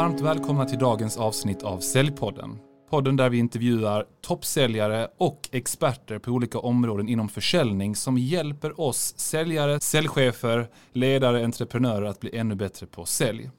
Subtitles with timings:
[0.00, 2.58] Varmt välkomna till dagens avsnitt av Säljpodden.
[2.90, 9.14] Podden där vi intervjuar toppsäljare och experter på olika områden inom försäljning som hjälper oss
[9.18, 13.50] säljare, säljchefer, ledare, entreprenörer att bli ännu bättre på sälj.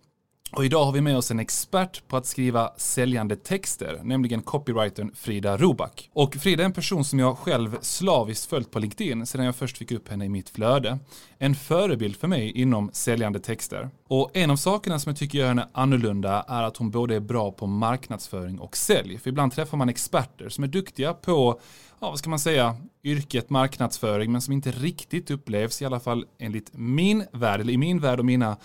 [0.53, 5.11] Och idag har vi med oss en expert på att skriva säljande texter, nämligen copywritern
[5.15, 6.09] Frida Roback.
[6.13, 9.77] Och Frida är en person som jag själv slaviskt följt på LinkedIn sedan jag först
[9.77, 10.99] fick upp henne i mitt flöde.
[11.37, 13.89] En förebild för mig inom säljande texter.
[14.07, 17.19] Och en av sakerna som jag tycker gör henne annorlunda är att hon både är
[17.19, 19.17] bra på marknadsföring och sälj.
[19.17, 21.59] För ibland träffar man experter som är duktiga på,
[21.99, 26.25] ja vad ska man säga, yrket marknadsföring men som inte riktigt upplevs, i alla fall
[26.39, 28.57] enligt min värld, eller i min värld och mina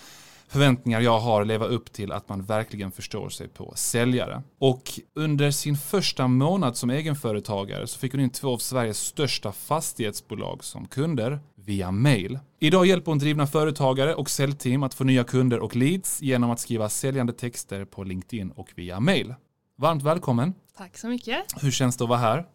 [0.47, 4.43] förväntningar jag har leva upp till att man verkligen förstår sig på säljare.
[4.59, 4.83] Och
[5.13, 10.63] under sin första månad som egenföretagare så fick hon in två av Sveriges största fastighetsbolag
[10.63, 12.39] som kunder via mail.
[12.59, 16.59] Idag hjälper hon drivna företagare och säljteam att få nya kunder och leads genom att
[16.59, 19.35] skriva säljande texter på LinkedIn och via mail.
[19.77, 20.53] Varmt välkommen.
[20.77, 21.45] Tack så mycket.
[21.61, 22.45] Hur känns det att vara här?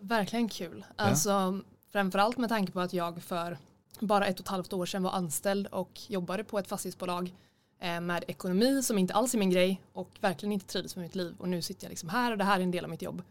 [0.00, 0.84] Verkligen kul.
[0.96, 1.60] Alltså,
[1.92, 3.58] framförallt med tanke på att jag för
[4.02, 7.34] bara ett och ett halvt år sedan var anställd och jobbade på ett fastighetsbolag
[7.80, 11.14] eh, med ekonomi som inte alls är min grej och verkligen inte trivdes med mitt
[11.14, 13.02] liv och nu sitter jag liksom här och det här är en del av mitt
[13.02, 13.22] jobb.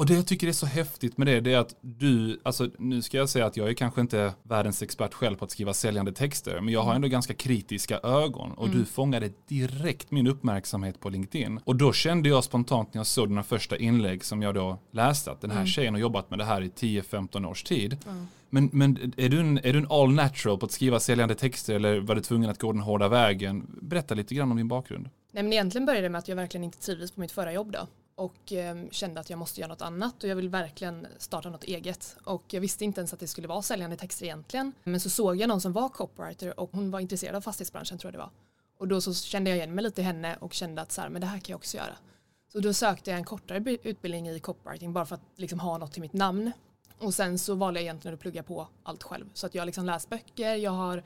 [0.00, 3.02] Och det jag tycker är så häftigt med det, det är att du, alltså nu
[3.02, 6.12] ska jag säga att jag är kanske inte världens expert själv på att skriva säljande
[6.12, 6.96] texter, men jag har mm.
[6.96, 8.78] ändå ganska kritiska ögon och mm.
[8.78, 11.60] du fångade direkt min uppmärksamhet på LinkedIn.
[11.64, 15.30] Och då kände jag spontant när jag såg dina första inlägg som jag då läste
[15.30, 15.66] att den här mm.
[15.66, 17.96] tjejen har jobbat med det här i 10-15 års tid.
[18.08, 18.26] Mm.
[18.50, 21.74] Men, men är, du en, är du en all natural på att skriva säljande texter
[21.74, 23.66] eller var du tvungen att gå den hårda vägen?
[23.82, 25.08] Berätta lite grann om din bakgrund.
[25.32, 27.72] Nej men egentligen började det med att jag verkligen inte trivdes på mitt förra jobb
[27.72, 31.50] då och ehm, kände att jag måste göra något annat och jag vill verkligen starta
[31.50, 32.16] något eget.
[32.24, 34.72] Och jag visste inte ens att det skulle vara säljande texter egentligen.
[34.84, 38.08] Men så såg jag någon som var copywriter och hon var intresserad av fastighetsbranschen tror
[38.08, 38.30] jag det var.
[38.78, 41.08] Och då så kände jag igen mig lite i henne och kände att så här,
[41.08, 41.96] men det här kan jag också göra.
[42.52, 45.92] Så då sökte jag en kortare utbildning i copywriting bara för att liksom ha något
[45.92, 46.52] till mitt namn.
[46.98, 49.26] Och sen så valde jag egentligen att plugga på allt själv.
[49.34, 51.02] Så att jag har liksom läst böcker, jag har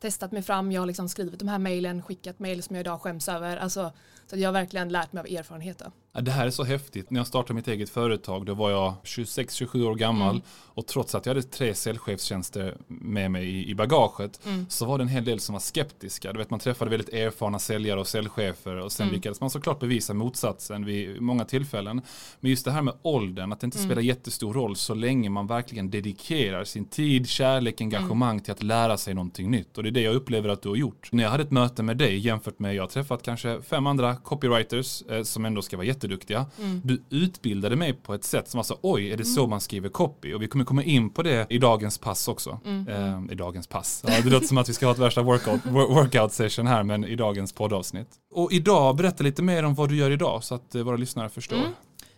[0.00, 3.00] testat mig fram, jag har liksom skrivit de här mejlen, skickat mejl som jag idag
[3.00, 3.56] skäms över.
[3.56, 3.92] Alltså,
[4.26, 5.82] så jag har verkligen lärt mig av erfarenhet.
[6.20, 7.10] Det här är så häftigt.
[7.10, 10.42] När jag startade mitt eget företag då var jag 26-27 år gammal mm.
[10.48, 14.66] och trots att jag hade tre säljchefstjänster med mig i, i bagaget mm.
[14.68, 16.32] så var det en hel del som var skeptiska.
[16.32, 19.14] Du vet, man träffade väldigt erfarna säljare och säljchefer och sen mm.
[19.14, 22.00] lyckades man såklart bevisa motsatsen vid många tillfällen.
[22.40, 23.88] Men just det här med åldern, att det inte mm.
[23.88, 28.42] spelar jättestor roll så länge man verkligen dedikerar sin tid, kärlek, engagemang mm.
[28.42, 29.76] till att lära sig någonting nytt.
[29.76, 31.08] Och det är det jag upplever att du har gjort.
[31.12, 34.16] När jag hade ett möte med dig jämfört med, jag har träffat kanske fem andra
[34.16, 36.46] copywriters eh, som ändå ska vara jätteduktiga.
[36.58, 36.80] Mm.
[36.84, 39.50] Du utbildade mig på ett sätt som var så, oj, är det så mm.
[39.50, 40.34] man skriver copy?
[40.34, 42.60] Och vi kommer komma in på det i dagens pass också.
[42.64, 42.88] Mm.
[42.88, 44.04] Eh, I dagens pass.
[44.06, 47.04] Ja, det låter som att vi ska ha ett värsta workout, workout session här, men
[47.04, 48.08] i dagens poddavsnitt.
[48.30, 51.28] Och idag, berätta lite mer om vad du gör idag så att eh, våra lyssnare
[51.28, 51.56] förstår.
[51.56, 51.72] Mm.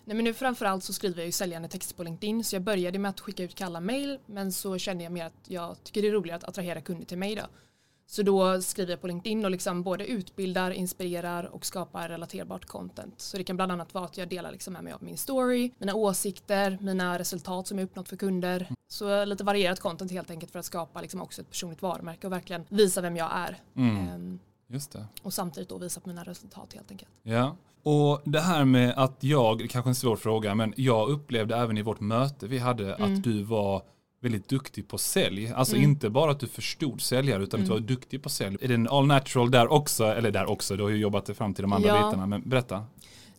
[0.04, 2.98] Nej, men nu framförallt så skriver jag ju säljande texter på LinkedIn så jag började
[2.98, 6.08] med att skicka ut kalla mail men så kände jag mer att jag tycker det
[6.08, 7.42] är roligare att attrahera kunder till mig då.
[8.10, 13.15] Så då skriver jag på LinkedIn och liksom både utbildar, inspirerar och skapar relaterbart content.
[13.21, 15.71] Så det kan bland annat vara att jag delar liksom med mig av min story,
[15.78, 18.69] mina åsikter, mina resultat som jag uppnått för kunder.
[18.88, 22.32] Så lite varierat content helt enkelt för att skapa liksom också ett personligt varumärke och
[22.32, 23.59] verkligen visa vem jag är.
[23.76, 24.15] Mm.
[24.15, 25.06] Um, Just det.
[25.22, 27.10] Och samtidigt då visa på mina resultat helt enkelt.
[27.22, 31.78] Ja, och det här med att jag, kanske en svår fråga, men jag upplevde även
[31.78, 33.15] i vårt möte vi hade mm.
[33.15, 33.82] att du var
[34.20, 35.53] väldigt duktig på sälj.
[35.53, 35.91] Alltså mm.
[35.91, 37.72] inte bara att du förstod säljare utan mm.
[37.72, 38.56] att du var duktig på sälj.
[38.60, 40.04] Är det en all natural där också?
[40.04, 41.94] Eller där också, du har ju jobbat dig fram till de andra ja.
[41.94, 42.26] bitarna.
[42.26, 42.84] Men berätta.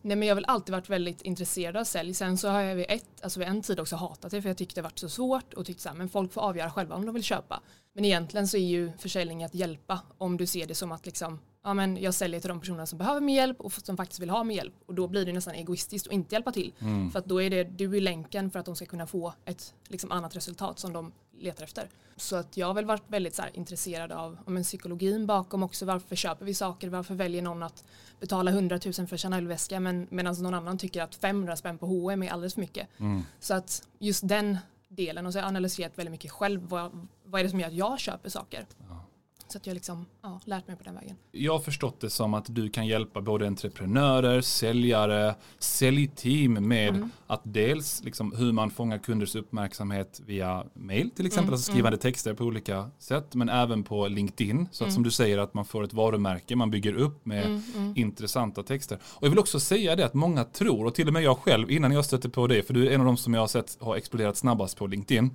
[0.04, 2.14] Nej men jag har väl alltid varit väldigt intresserad av sälj.
[2.14, 4.56] Sen så har jag vid, ett, alltså vid en tid också hatat det för jag
[4.56, 7.06] tyckte det varit så svårt och tyckte så här, men folk får avgöra själva om
[7.06, 7.60] de vill köpa.
[7.94, 11.38] Men egentligen så är ju försäljning att hjälpa om du ser det som att liksom
[11.64, 14.30] ja, men jag säljer till de personer som behöver min hjälp och som faktiskt vill
[14.30, 14.74] ha min hjälp.
[14.86, 16.72] Och då blir det nästan egoistiskt att inte hjälpa till.
[16.78, 17.10] Mm.
[17.10, 19.74] För att då är det du i länken för att de ska kunna få ett
[19.88, 21.88] liksom, annat resultat som de letar efter.
[22.16, 25.62] Så att jag har väl varit väldigt så här, intresserad av om en psykologin bakom
[25.62, 25.86] också.
[25.86, 26.88] Varför köper vi saker?
[26.88, 27.84] Varför väljer någon att
[28.20, 32.22] betala 100 000 för Chanel-väska men medan någon annan tycker att 500 spänn på H&M
[32.22, 32.88] är alldeles för mycket.
[32.98, 33.22] Mm.
[33.40, 34.58] Så att just den
[34.88, 36.68] delen och så har jag analyserat väldigt mycket själv.
[36.68, 38.66] Vad, vad är det som gör att jag köper saker?
[38.88, 39.04] Ja.
[39.52, 41.16] Så att jag liksom, ja, lärt mig på den vägen.
[41.32, 47.10] Jag har förstått det som att du kan hjälpa både entreprenörer, säljare, säljteam med mm.
[47.26, 51.52] att dels liksom hur man fångar kunders uppmärksamhet via mail till exempel, mm.
[51.52, 52.00] alltså skrivande mm.
[52.00, 54.68] texter på olika sätt, men även på LinkedIn.
[54.72, 54.94] Så att mm.
[54.94, 57.92] som du säger att man får ett varumärke, man bygger upp med mm, mm.
[57.96, 58.98] intressanta texter.
[59.04, 61.70] Och jag vill också säga det att många tror, och till och med jag själv
[61.70, 63.78] innan jag stötte på det, för du är en av de som jag har sett
[63.80, 65.30] har exploderat snabbast på LinkedIn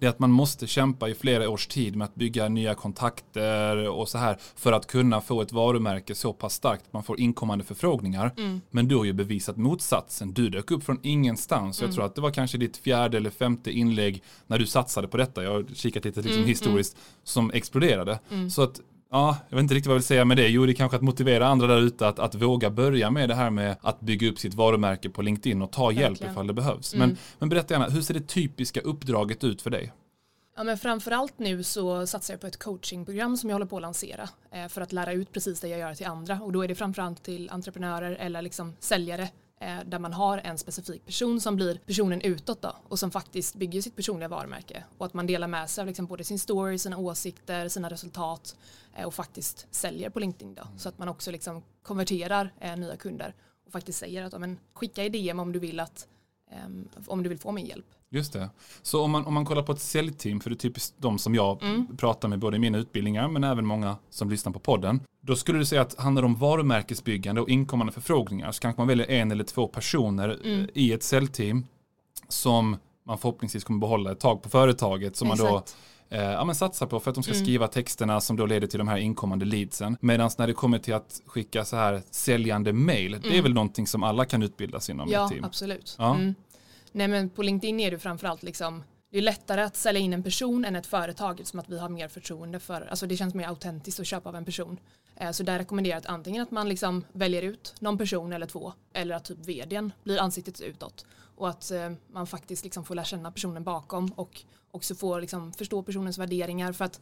[0.00, 3.88] det är att man måste kämpa i flera års tid med att bygga nya kontakter
[3.88, 7.20] och så här för att kunna få ett varumärke så pass starkt att man får
[7.20, 8.34] inkommande förfrågningar.
[8.36, 8.60] Mm.
[8.70, 10.32] Men du har ju bevisat motsatsen.
[10.32, 11.82] Du dök upp från ingenstans.
[11.82, 15.16] Jag tror att det var kanske ditt fjärde eller femte inlägg när du satsade på
[15.16, 15.42] detta.
[15.44, 18.18] Jag har kikat lite liksom historiskt som exploderade.
[18.50, 20.48] Så att Ja, jag vet inte riktigt vad jag vill säga med det.
[20.48, 23.34] Jo, det är kanske att motivera andra där ute att, att våga börja med det
[23.34, 26.32] här med att bygga upp sitt varumärke på LinkedIn och ta hjälp Verkligen.
[26.32, 26.94] ifall det behövs.
[26.94, 29.92] Men, men berätta gärna, hur ser det typiska uppdraget ut för dig?
[30.56, 33.82] Ja, men framförallt nu så satsar jag på ett coachingprogram som jag håller på att
[33.82, 36.68] lansera eh, för att lära ut precis det jag gör till andra och då är
[36.68, 39.28] det framförallt till entreprenörer eller liksom säljare
[39.84, 43.82] där man har en specifik person som blir personen utåt då och som faktiskt bygger
[43.82, 44.84] sitt personliga varumärke.
[44.98, 48.56] Och att man delar med sig av liksom både sin story, sina åsikter, sina resultat
[48.96, 50.68] eh, och faktiskt säljer på LinkedIn då.
[50.76, 53.34] Så att man också liksom konverterar eh, nya kunder
[53.66, 56.08] och faktiskt säger att men, skicka i DM om du vill att
[57.06, 57.86] om du vill få min hjälp.
[58.08, 58.50] Just det.
[58.82, 61.34] Så om man, om man kollar på ett säljteam, för det är typiskt de som
[61.34, 61.60] jag
[61.96, 65.00] pratar med både i mina utbildningar men även många som lyssnar på podden.
[65.20, 68.88] Då skulle du säga att handlar det om varumärkesbyggande och inkommande förfrågningar så kanske man
[68.88, 71.66] väljer en eller två personer eh, i ett säljteam
[72.28, 72.76] som
[73.06, 75.76] man förhoppningsvis kommer behålla ett tag på företaget som man då Exakt.
[76.10, 78.78] Eh, ja, men satsar på för att de ska skriva texterna som då leder till
[78.78, 79.96] de här inkommande leadsen.
[80.00, 83.86] Medan när det kommer till att skicka så här säljande mail, det är väl någonting
[83.86, 85.44] som alla kan utbildas inom Ja, ett team.
[85.44, 85.96] absolut.
[85.98, 86.14] Ja.
[86.14, 86.34] Mm.
[86.92, 90.22] Nej, men på LinkedIn är det framförallt liksom det är lättare att sälja in en
[90.22, 93.48] person än ett företag som att vi har mer förtroende för, alltså det känns mer
[93.48, 94.78] autentiskt att köpa av en person.
[95.16, 98.46] Eh, Så där rekommenderar jag att antingen att man liksom väljer ut någon person eller
[98.46, 101.06] två eller att typ vdn blir ansiktet utåt
[101.36, 104.42] och att eh, man faktiskt liksom får lära känna personen bakom och
[104.76, 107.00] också får liksom förstå personens värderingar för att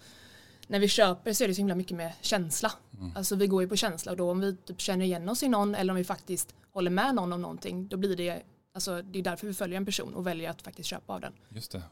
[0.66, 2.72] när vi köper så är det så himla mycket med känsla.
[3.14, 5.48] Alltså vi går ju på känsla och då om vi typ känner igen oss i
[5.48, 8.42] någon eller om vi faktiskt håller med någon om någonting då blir det,
[8.74, 11.32] alltså det är därför vi följer en person och väljer att faktiskt köpa av den.
[11.48, 11.82] Just det.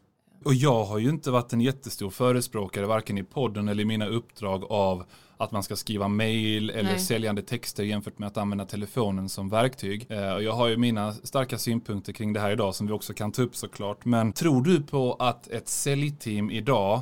[0.45, 4.07] Och jag har ju inte varit en jättestor förespråkare varken i podden eller i mina
[4.07, 5.05] uppdrag av
[5.37, 6.99] att man ska skriva mail eller Nej.
[6.99, 10.07] säljande texter jämfört med att använda telefonen som verktyg.
[10.09, 13.15] Eh, och jag har ju mina starka synpunkter kring det här idag som vi också
[13.15, 14.05] kan ta upp såklart.
[14.05, 17.01] Men tror du på att ett säljteam idag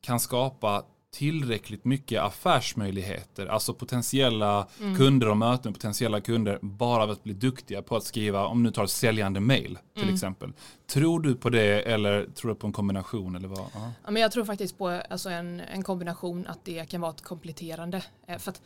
[0.00, 7.22] kan skapa tillräckligt mycket affärsmöjligheter, alltså potentiella kunder och möten potentiella kunder bara av att
[7.24, 10.52] bli duktiga på att skriva, om nu tar säljande mail till exempel.
[10.86, 13.58] Tror du på det eller tror du på en kombination eller vad?
[13.74, 13.92] Ja.
[14.04, 17.22] Ja, men jag tror faktiskt på alltså en, en kombination att det kan vara ett
[17.22, 18.02] kompletterande.
[18.26, 18.62] Eh, För att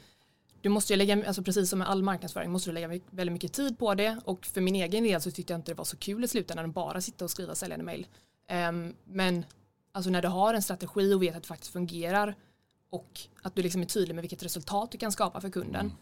[0.61, 3.53] du måste ju lägga, alltså precis som med all marknadsföring, måste du lägga väldigt mycket
[3.53, 5.97] tid på det och för min egen del så tyckte jag inte det var så
[5.97, 8.07] kul i slutändan att bara sitta och skriva säljande mail.
[8.49, 9.45] Ehm, men
[9.93, 12.35] alltså när du har en strategi och vet att det faktiskt fungerar
[12.91, 15.93] och att du liksom är tydlig med vilket resultat du kan skapa för kunden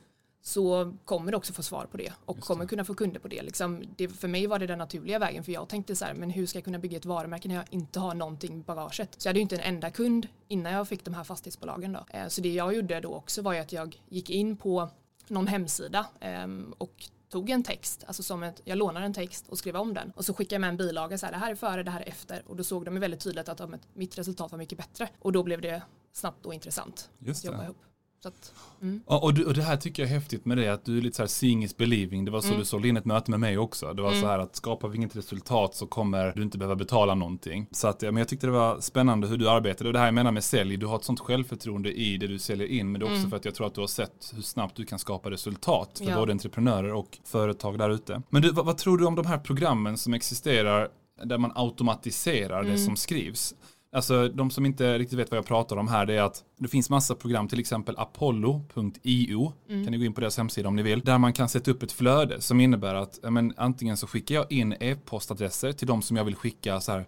[0.42, 3.42] så kommer du också få svar på det och kommer kunna få kunder på det.
[3.42, 4.08] Liksom, det.
[4.08, 6.58] För mig var det den naturliga vägen för jag tänkte så här, men hur ska
[6.58, 9.14] jag kunna bygga ett varumärke när jag inte har någonting i bagaget?
[9.18, 12.04] Så jag hade ju inte en enda kund innan jag fick de här fastighetsbolagen då.
[12.10, 14.88] Eh, Så det jag gjorde då också var ju att jag gick in på
[15.28, 19.58] någon hemsida ehm, och tog en text, alltså som ett, jag lånade en text och
[19.58, 21.54] skrev om den och så skickade jag med en bilaga så här, det här är
[21.54, 24.18] före, det här är efter och då såg de ju väldigt tydligt att ja, mitt
[24.18, 25.82] resultat var mycket bättre och då blev det
[26.12, 27.64] snabbt och intressant Just att jobba det.
[27.64, 27.76] ihop.
[28.22, 28.52] Så att,
[28.82, 29.00] mm.
[29.08, 31.02] Ja, och, du, och det här tycker jag är häftigt med det, att du är
[31.02, 32.24] lite så här seeing is believing.
[32.24, 32.58] Det var så Mm.
[32.58, 33.92] du sålde in ett möte med mig också.
[33.94, 37.14] Det var så här att skapar vi inget resultat så kommer du inte behöva betala
[37.14, 37.66] någonting.
[37.70, 39.88] Så att, ja, men jag tyckte det var spännande hur du arbetade.
[39.88, 42.38] Och det här jag menar med sälj, du har ett sånt självförtroende i det du
[42.38, 42.92] säljer in.
[42.92, 44.84] Men det är också för att jag tror att du har sett hur snabbt du
[44.84, 46.12] kan skapa resultat för Mm.
[46.14, 46.20] Ja.
[46.20, 48.22] både entreprenörer och företag där ute.
[48.30, 50.88] Men du, vad, vad tror du om de här programmen som existerar
[51.24, 52.72] där man automatiserar Mm.
[52.72, 53.54] det som skrivs?
[53.92, 56.68] Alltså de som inte riktigt vet vad jag pratar om här det är att det
[56.68, 60.82] finns massa program, till exempel apollo.io, kan ni gå in på deras hemsida om ni
[60.82, 64.34] vill, där man kan sätta upp ett flöde som innebär att men, antingen så skickar
[64.34, 67.04] jag in e-postadresser till de som jag vill skicka så här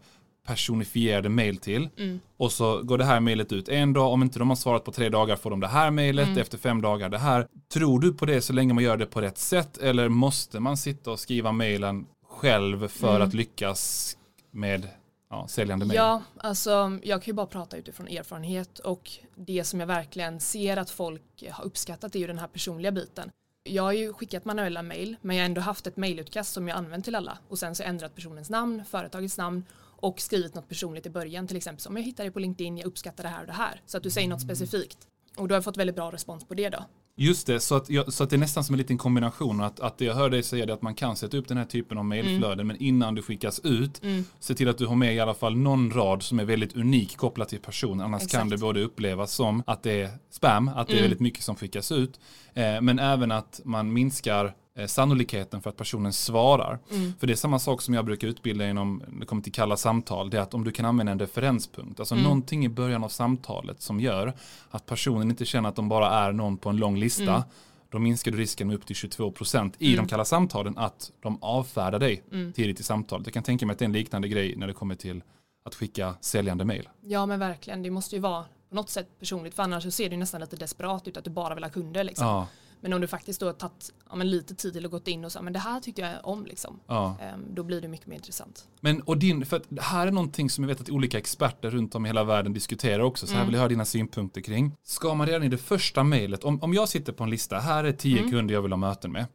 [0.46, 1.88] personifierade mail till.
[2.36, 4.92] Och så går det här mailet ut en dag, om inte de har svarat på
[4.92, 7.46] tre dagar får de det här mailet, efter fem dagar det här.
[7.72, 9.78] Tror du på det så länge man gör det på rätt sätt?
[9.78, 14.16] Eller måste man sitta och skriva mailen själv för att lyckas
[14.50, 14.88] med
[15.32, 15.96] ja, säljande mail?
[15.96, 20.76] Ja, alltså jag kan ju bara prata utifrån erfarenhet och det som jag verkligen ser
[20.76, 23.30] att folk har uppskattat är ju den här personliga biten.
[23.64, 26.78] Jag har ju skickat manuella mail men jag har ändå haft ett mailutkast som jag
[26.78, 29.64] använt till alla och sen så ändrat personens namn, företagets namn
[30.02, 32.86] och skrivit något personligt i början till exempel som jag hittar dig på LinkedIn, jag
[32.86, 33.80] uppskattar det här och det här.
[33.86, 34.98] Så att du säger något specifikt.
[35.36, 36.84] Och då har jag fått väldigt bra respons på det då.
[37.16, 39.60] Just det, så att, jag, så att det är nästan som en liten kombination.
[39.60, 41.64] Att, att det jag hör dig säga är att man kan sätta upp den här
[41.64, 44.02] typen av mailflöden men innan du skickas ut
[44.40, 47.16] se till att du har med i alla fall någon rad som är väldigt unik
[47.16, 48.00] kopplat till personen.
[48.00, 48.40] Annars Exakt.
[48.40, 51.56] kan det både upplevas som att det är spam, att det är väldigt mycket som
[51.56, 52.20] skickas ut.
[52.54, 54.54] Eh, men även att man minskar
[54.86, 56.78] sannolikheten för att personen svarar.
[56.90, 57.12] Mm.
[57.18, 60.30] För det är samma sak som jag brukar utbilda inom, det kommer till kalla samtal,
[60.30, 62.24] det är att om du kan använda en referenspunkt, alltså Mm.
[62.24, 64.32] någonting i början av samtalet som gör
[64.70, 67.42] att personen inte känner att de bara är någon på en lång lista, Mm.
[67.90, 71.98] då minskar du risken med upp till 22% i de kalla samtalen att de avfärdar
[71.98, 72.52] dig Mm.
[72.52, 73.26] tidigt i samtalet.
[73.26, 75.22] Jag kan tänka mig att det är en liknande grej när det kommer till
[75.64, 76.88] att skicka säljande mejl.
[77.00, 80.08] Ja men verkligen, det måste ju vara på något sätt personligt för annars så ser
[80.08, 82.26] det ju nästan lite desperat ut att du bara vill ha kunder liksom.
[82.26, 82.46] Ja,
[82.82, 85.44] Men om du faktiskt då har tagit ja, lite tid att gått in och sagt
[85.44, 86.80] men det här tyckte jag om liksom.
[86.86, 87.16] ja.
[87.20, 88.68] Ehm, då blir det mycket mer intressant.
[88.80, 91.70] Men och din, för att det här är någonting som jag vet att olika experter
[91.70, 93.46] runt om i hela världen diskuterar också, så här Mm.
[93.48, 94.72] vill jag höra dina synpunkter kring.
[94.84, 97.84] Ska man redan i det första mejlet, om, om jag sitter på en lista, här
[97.84, 98.30] är tio Mm.
[98.30, 99.26] kunder jag vill ha möten med.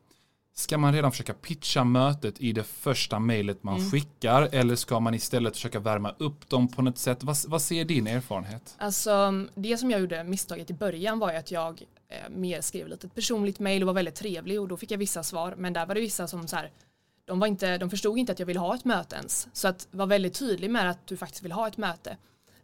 [0.56, 3.92] Ska man redan försöka pitcha mötet i det första mejlet man Mm.
[3.92, 7.24] skickar eller ska man istället försöka värma upp dem på något sätt?
[7.24, 8.76] Vad, vad ser din erfarenhet?
[8.78, 12.88] Alltså det som jag gjorde misstaget i början var ju att jag Eh, mer skrev
[12.88, 15.74] lite ett personligt mail och var väldigt trevlig och då fick jag vissa svar men
[15.74, 16.72] där var det vissa som så här
[17.26, 19.88] de, var inte, de förstod inte att jag ville ha ett möte ens så att
[19.92, 22.18] var väldigt tydlig med att du faktiskt vill ha ett möte.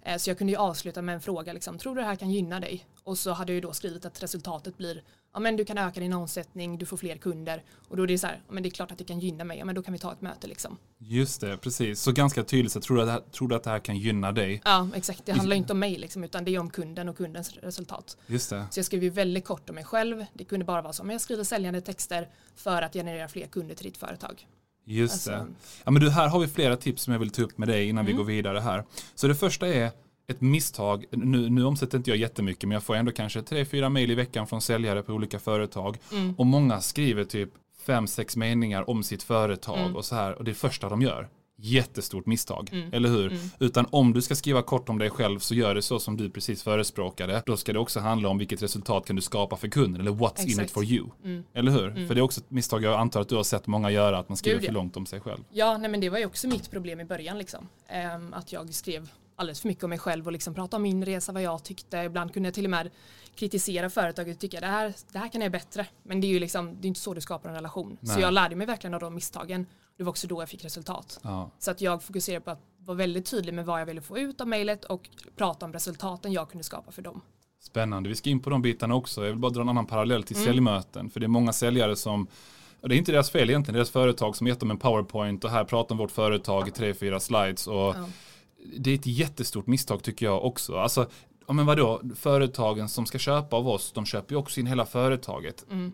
[0.05, 2.31] Eh, så jag kunde ju avsluta med en fråga liksom, tror du det här kan
[2.31, 2.86] gynna dig?
[3.03, 6.00] Och så hade jag ju då skrivit att resultatet blir ja men du kan öka
[6.00, 8.69] din omsättning, du får fler kunder och då är det så här, ja men det
[8.69, 10.48] är klart att det kan gynna mig, ja men då kan vi ta ett möte
[10.48, 10.77] liksom.
[10.98, 12.01] Just det, precis.
[12.01, 14.62] Så ganska tydligt, så tror du här- tror du att det här kan gynna dig?
[14.65, 17.17] Ja exakt, det handlar ju inte om mig liksom utan det är om kunden och
[17.17, 18.17] kundens resultat.
[18.27, 18.65] Just det.
[18.72, 20.25] Så jag skrev ju väldigt kort om mig själv.
[20.33, 23.75] Det kunde bara vara så, men jag skriver säljande texter för att generera fler kunder
[23.75, 24.48] till ditt företag.
[24.86, 25.46] Just Alltså, det.
[25.84, 27.90] Ja, men du, här har vi flera tips som jag vill ta upp med dig
[27.90, 28.18] innan vi Mm.
[28.24, 28.84] går vidare här.
[29.16, 29.92] Så det första är
[30.28, 31.06] ett misstag.
[31.12, 34.16] Nu, nu omsätter inte jag jättemycket, men jag får ändå kanske tre, fyra mejl i
[34.16, 35.98] veckan från säljare på olika företag.
[36.12, 36.34] Mm.
[36.38, 37.50] Och många skriver typ
[37.86, 39.96] fem, sex meningar om sitt företag Mm.
[39.96, 40.34] och så här.
[40.36, 41.30] Och det är första de gör.
[41.65, 42.89] Jättestort misstag, Mm.
[42.93, 43.27] eller hur?
[43.27, 43.39] Mm.
[43.60, 46.29] Utan om du ska skriva kort om dig själv så gör det så som du
[46.29, 47.43] precis förespråkade.
[47.46, 50.41] Då ska det också handla om vilket resultat kan du skapa för kunden eller what's
[50.41, 50.72] in it Exakt.
[50.72, 51.08] for you.
[51.24, 51.43] Mm.
[51.53, 51.88] Eller hur?
[51.88, 52.08] Mm.
[52.08, 54.29] För det är också ett misstag jag antar att du har sett många göra, att
[54.29, 55.43] man skriver Gud, för långt om sig själv.
[55.51, 57.67] Ja, nej men det var ju också mitt problem i början liksom.
[57.88, 61.06] Ehm, att jag skrev alldeles för mycket om mig själv och liksom pratade om min
[61.06, 61.98] resa, vad jag tyckte.
[61.98, 62.90] Ibland kunde jag till och med
[63.36, 65.88] kritisera företaget och tycka det här, det här kan jag bättre.
[66.04, 67.98] Men det är ju liksom, det är inte så du skapar en relation.
[68.00, 68.16] Nej.
[68.16, 69.66] Så jag lärde mig verkligen av de misstagen.
[69.98, 71.20] Det var också då jag fick resultat.
[71.24, 71.52] Ja.
[71.60, 74.42] Så att jag fokuserade på att vara väldigt tydlig med vad jag ville få ut
[74.42, 77.22] av mejlet och prata om resultaten jag kunde skapa för dem.
[77.60, 79.22] Spännande, vi ska in på de bitarna också.
[79.22, 80.46] Jag vill bara dra en annan parallell till Mm.
[80.48, 81.10] säljmöten.
[81.10, 82.28] För det är många säljare som,
[82.82, 85.44] det är inte deras fel egentligen, det är deras företag som gett dem en powerpoint
[85.44, 87.68] och här pratar om vårt företag i tre, fyra slides.
[87.68, 88.06] Och Ja
[88.77, 90.75] det är ett jättestort misstag tycker jag också.
[90.75, 91.10] Alltså,
[91.48, 94.86] ja men vadå, företagen som ska köpa av oss, de köper ju också in hela
[94.86, 95.65] företaget.
[95.72, 95.91] Mm.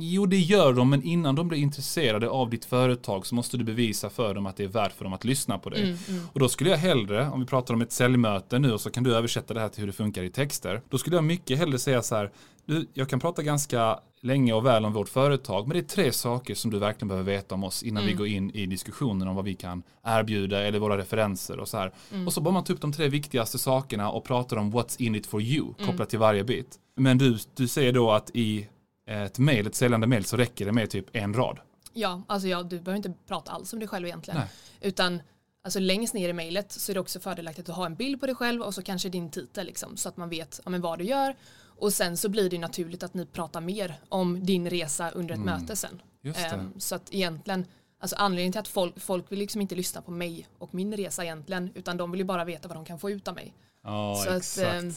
[0.00, 3.64] Jo, det gör de, men innan de blir intresserade av ditt företag så måste du
[3.64, 5.82] bevisa för dem att det är värt för dem att lyssna på dig.
[5.82, 6.20] Mm, mm.
[6.32, 9.04] Och då skulle jag hellre, om vi pratar om ett säljmöte nu och så kan
[9.04, 10.82] du översätta det här till hur det funkar i texter.
[10.88, 12.30] Då skulle jag mycket hellre säga så här,
[12.66, 16.12] du, jag kan prata ganska länge och väl om vårt företag, men det är tre
[16.12, 18.12] saker som du verkligen behöver veta om oss innan Mm.
[18.12, 21.76] vi går in i diskussionen om vad vi kan erbjuda eller våra referenser och så
[21.76, 21.92] här.
[22.12, 22.26] Mm.
[22.26, 25.14] Och så bara man ta upp de tre viktigaste sakerna och pratar om what's in
[25.14, 25.86] it for you Mm.
[25.86, 26.76] kopplat till varje bit.
[26.96, 28.66] Men du, du säger då att i
[29.08, 31.58] ett mail, ett säljande mail så räcker det med typ en rad.
[31.92, 34.40] Ja, alltså ja, du behöver inte prata alls om dig själv egentligen.
[34.40, 34.48] Nej.
[34.80, 35.22] Utan
[35.64, 38.26] alltså längst ner i mejlet så är det också fördelaktigt att ha en bild på
[38.26, 40.98] dig själv och så kanske din titel liksom, så att man vet ja, men vad
[40.98, 41.36] du gör.
[41.80, 45.40] Och sen så blir det naturligt att ni pratar mer om din resa under ett
[45.40, 45.60] Mm.
[45.60, 46.02] möte sen.
[46.24, 47.66] Ehm, så att egentligen,
[48.00, 51.24] alltså anledningen till att folk, folk vill liksom inte lyssna på mig och min resa
[51.24, 53.54] egentligen, utan de vill ju bara veta vad de kan få ut av mig.
[53.84, 54.66] Ja, så exakt.
[54.68, 54.94] Att, ehm,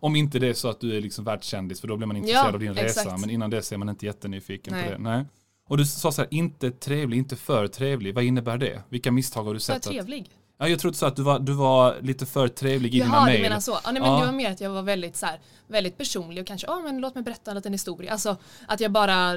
[0.00, 2.46] Om inte det är så att du är liksom världskändis för då blir man intresserad
[2.46, 3.00] Ja, av din resa.
[3.00, 3.20] exakt.
[3.20, 4.84] Men innan dess är man inte jättenyfiken Nej.
[4.84, 4.98] på det.
[4.98, 5.24] Nej.
[5.68, 8.14] Och du sa så här, inte trevlig, inte för trevlig.
[8.14, 8.82] Vad innebär det?
[8.88, 9.76] Vilka misstag har du sett?
[9.76, 10.30] Att, trevlig.
[10.58, 13.20] ja, jag trodde så att du var, du var lite för trevlig i dina Jaha,
[13.26, 13.42] du mejl.
[13.42, 13.70] menar så.
[13.84, 14.20] Ja, nej, men Ja.
[14.20, 17.00] Det var mer att jag var väldigt, så här, väldigt personlig och kanske, ja men
[17.00, 18.12] låt mig berätta en liten historia.
[18.12, 18.36] Alltså
[18.68, 19.32] att jag bara,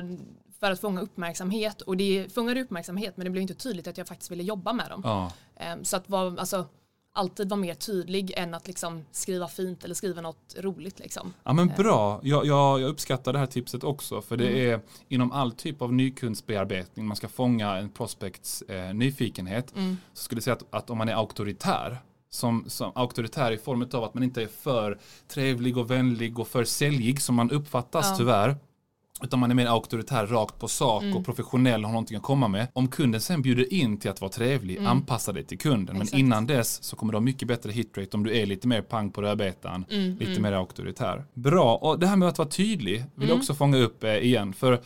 [0.59, 4.07] för att fånga uppmärksamhet, och det fångade uppmärksamhet men det blev inte tydligt att jag
[4.07, 5.01] faktiskt ville jobba med dem.
[5.03, 6.65] Ja, Ehm, Så att vara, alltså,
[7.17, 10.99] alltid vara mer tydlig än att liksom skriva fint eller skriva något roligt.
[10.99, 11.33] Liksom.
[11.43, 12.19] ja men bra.
[12.23, 14.21] Jag, jag, jag uppskattar det här tipset också.
[14.21, 14.69] För det Mm.
[14.71, 17.05] är inom all typ av nykundsbearbetning.
[17.07, 19.75] Man ska fånga en prospekts eh, nyfikenhet.
[19.75, 19.97] Mm.
[20.13, 21.97] så skulle jag säga att, att om man är auktoritär,
[22.29, 26.47] som, som auktoritär i form av att man inte är för trevlig och vänlig och
[26.47, 28.15] för säljig som man uppfattas Ja.
[28.17, 28.55] tyvärr,
[29.23, 31.17] utan man är mer auktoritär, rakt på sak Mm.
[31.17, 32.67] och professionell har någonting att komma med.
[32.73, 34.87] Om kunden sen bjuder in till att vara trevlig, Mm.
[34.87, 35.95] anpassa dig till kunden.
[35.95, 36.19] Men Exakt.
[36.19, 39.11] innan dess så kommer du ha mycket bättre hitrate om du är lite mer pang
[39.11, 40.41] på rödbetan, Mm, lite mm.
[40.41, 41.25] mer auktoritär.
[41.33, 43.37] Bra, och det här med att vara tydlig vill jag Mm.
[43.39, 44.53] också fånga upp eh, igen.
[44.53, 44.81] För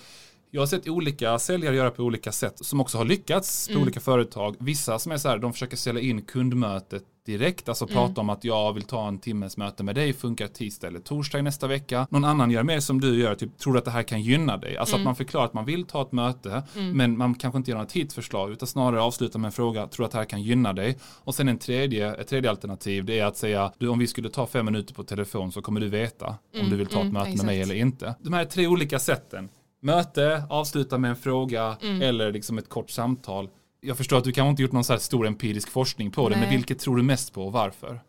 [0.54, 3.84] Jag har sett olika säljare göra på olika sätt som också har lyckats på Mm.
[3.84, 4.56] olika företag.
[4.60, 7.96] Vissa som är så här, de försöker sälja in kundmötet direkt, alltså Mm.
[7.96, 11.42] prata om att jag vill ta en timmes möte med dig, funkar tisdag eller torsdag
[11.42, 12.08] nästa vecka.
[12.10, 14.78] Någon annan gör mer som du gör, typ tror att det här kan gynna dig.
[14.78, 15.02] Alltså Mm.
[15.02, 17.90] att man förklarar att man vill ta ett möte, men man kanske inte ger något
[17.90, 20.98] tidsförslag, utan snarare avsluta med en fråga, tror att det här kan gynna dig?
[21.24, 24.30] Och sen en tredje, ett tredje alternativ, det är att säga, du om vi skulle
[24.30, 27.14] ta fem minuter på telefon så kommer du veta om du vill ta ett mm,
[27.14, 28.16] möte med mig eller inte.
[28.20, 29.50] De här tre olika sätten,
[29.82, 32.02] möte, avsluta med en fråga Mm.
[32.02, 33.50] eller liksom ett kort samtal.
[33.82, 36.36] Jag förstår att du kanske inte gjort någon så här stor empirisk forskning på det,
[36.36, 36.56] men Nej.
[36.58, 38.02] vilket tror du mest på och varför?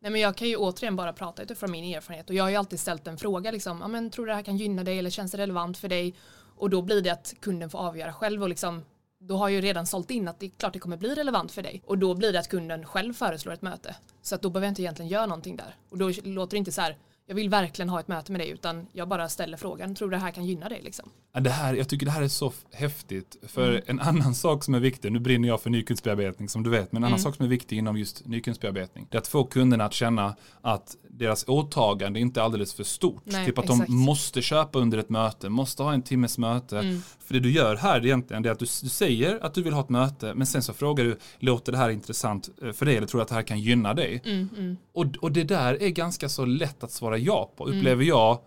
[0.00, 2.56] Nej, men jag kan ju återigen bara prata utifrån min erfarenhet och jag har ju
[2.56, 5.10] alltid ställt en fråga liksom, ja, men tror du det här kan gynna dig eller
[5.10, 6.14] känns det relevant för dig?
[6.56, 8.82] Och då blir det att kunden får avgöra själv och liksom
[9.20, 11.52] då har jag ju redan sålt in att det är klart det kommer bli relevant
[11.52, 14.50] för dig och då blir det att kunden själv föreslår ett möte så att då
[14.50, 16.96] behöver jag inte egentligen göra någonting där och då låter det inte så här
[17.28, 20.16] jag vill verkligen ha ett möte med dig utan jag bara ställer frågan tror du
[20.16, 21.10] det här kan gynna dig liksom?
[21.32, 23.36] Ja, Det här, jag tycker det här är så häftigt.
[23.46, 26.92] För en annan sak som är viktig, nu brinner jag för nykundsbearbetning som du vet,
[26.92, 29.84] men en annan sak som är viktig inom just nykundsbearbetning, det är att få kunderna
[29.84, 33.22] att känna att deras åtagande inte är alldeles för stort.
[33.24, 33.86] Nej, typ att exakt.
[33.86, 37.00] de måste köpa under ett möte, måste ha en timmes möte.
[37.18, 39.72] För det du gör här egentligen, det är att du, du säger att du vill
[39.72, 42.96] ha ett möte, men sen så frågar du, låter det här intressant eh, för dig
[42.96, 44.22] eller tror du att det här kan gynna dig?
[44.24, 48.38] Mm, Och, och det där är ganska så lätt att svara ja på, upplever jag.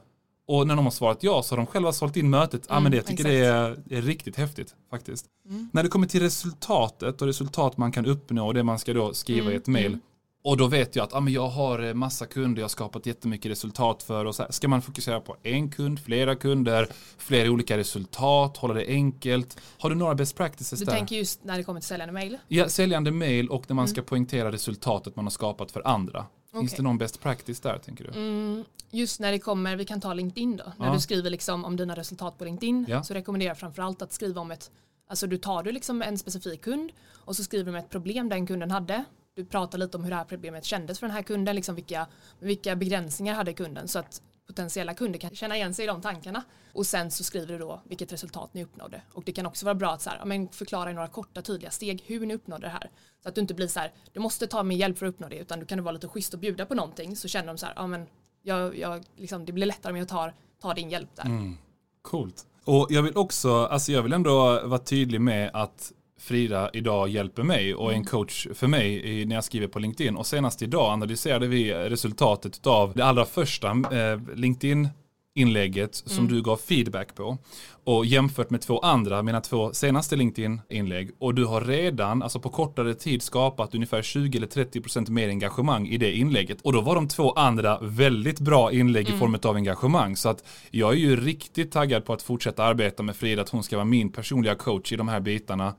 [0.47, 2.65] Och när de har svarat ja så har de själva sålt in mötet.
[2.69, 5.25] Ja men det, jag tycker det är, är riktigt häftigt faktiskt.
[5.71, 9.13] När det kommer till resultatet och resultat man kan uppnå och det man ska då
[9.13, 9.97] skriva i ett mail.
[10.43, 13.05] Och då vet jag att ah, men jag har eh, massa kunder, jag har skapat
[13.05, 14.25] jättemycket resultat för.
[14.25, 14.51] Och så här.
[14.51, 16.87] Ska man fokusera på en kund, flera kunder,
[17.17, 19.57] flera olika resultat, hålla det enkelt.
[19.79, 20.93] Har du några best practices Du där?
[20.93, 22.37] tänker just när det kommer till säljande mail?
[22.47, 26.25] Ja, säljande mail och när man ska poängtera resultatet man har skapat för andra.
[26.51, 26.65] Finns Mm.
[26.65, 26.77] Okej.
[26.77, 28.09] det någon best practice där tänker du?
[28.19, 30.93] Mm, just när det kommer, vi kan ta LinkedIn då, när Ja.
[30.93, 33.03] du skriver liksom om dina resultat på LinkedIn Ja.
[33.03, 34.71] så rekommenderar jag framförallt att skriva om ett,
[35.07, 36.91] alltså du tar du liksom en specifik kund
[37.25, 39.03] och så skriver du om ett problem den kunden hade.
[39.35, 42.07] Du pratar lite om hur det här problemet kändes för den här kunden, liksom vilka,
[42.39, 46.43] vilka begränsningar hade kunden så att potentiella kunder kan känna igen sig i de tankarna.
[46.73, 49.01] Och sen så skriver du då vilket resultat ni uppnådde.
[49.13, 51.41] Och det kan också vara bra att så här, ja, men förklara i några korta
[51.41, 52.91] tydliga steg hur ni uppnådde det här.
[53.23, 55.29] Så att du inte blir så här, du måste ta min hjälp för att uppnå
[55.29, 57.65] det, utan du kan vara lite schysst och bjuda på någonting så känner de så
[57.65, 58.07] här, ja men
[58.43, 61.25] jag, jag, liksom, det blir lättare om jag tar, tar din hjälp där.
[61.25, 61.57] Mm.
[62.01, 62.45] Coolt.
[62.65, 67.43] Och jag vill också, alltså jag vill ändå vara tydlig med att Frida idag hjälper
[67.43, 70.15] mig och är en coach för mig när jag skriver på LinkedIn.
[70.15, 74.89] Och senast idag analyserade vi resultatet av det allra första eh, LinkedIn
[75.35, 77.37] inlägget som du gav feedback på.
[77.83, 81.11] Och jämfört med två andra, mina två senaste LinkedIn-inlägg.
[81.19, 85.87] Och du har redan, alltså på kortare tid skapat ungefär 20 eller 30% mer engagemang
[85.87, 86.61] i det inlägget.
[86.61, 90.15] Och då var de två andra väldigt bra inlägg i form av engagemang.
[90.15, 93.63] Så att jag är ju riktigt taggad på att fortsätta arbeta med Frida, att hon
[93.63, 95.73] ska vara min personliga coach i de här bitarna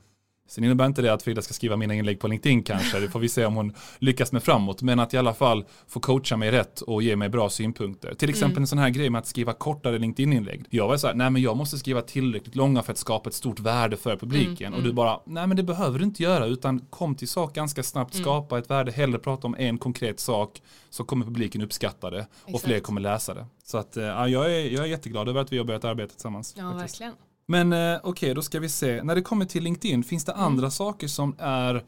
[0.52, 3.20] Sen innebär inte det att Frida ska skriva mina inlägg på LinkedIn kanske, det får
[3.20, 6.50] vi se om hon lyckas med framåt, men att i alla fall få coacha mig
[6.50, 8.14] rätt och ge mig bra synpunkter.
[8.14, 10.64] Till exempel en sån här grej med att skriva kortare LinkedIn-inlägg.
[10.70, 13.34] Jag var så här, nej men jag måste skriva tillräckligt långa för att skapa ett
[13.34, 14.74] stort värde för publiken.
[14.74, 17.82] Och du bara, nej men det behöver du inte göra, utan kom till sak ganska
[17.82, 22.26] snabbt, skapa ett värde, hellre prata om en konkret sak, så kommer publiken uppskatta det
[22.42, 22.64] och Exakt.
[22.64, 23.46] fler kommer läsa det.
[23.64, 26.12] Så att, eh, ja, jag, är, jag är jätteglad över att vi har börjat arbeta
[26.12, 26.54] tillsammans.
[26.58, 27.00] Ja, faktiskt.
[27.00, 27.31] verkligen.
[27.52, 29.02] Men eh, okej, då ska vi se.
[29.02, 31.84] När det kommer till LinkedIn, finns det andra saker som är,